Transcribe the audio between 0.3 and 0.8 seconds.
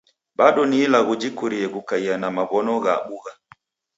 Bado ni